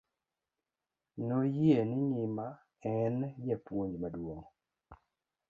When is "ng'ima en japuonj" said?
2.09-3.93